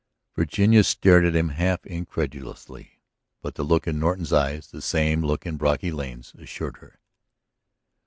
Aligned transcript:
Virginia 0.35 0.83
stared 0.83 1.23
at 1.23 1.35
him, 1.35 1.49
half 1.49 1.85
incredulously. 1.85 3.03
But 3.43 3.53
the 3.53 3.61
look 3.61 3.85
in 3.87 3.99
Norton's 3.99 4.33
eyes, 4.33 4.71
the 4.71 4.81
same 4.81 5.23
look 5.23 5.45
in 5.45 5.57
Brocky 5.57 5.91
Lane's, 5.91 6.33
assured 6.39 6.77
her. 6.77 6.99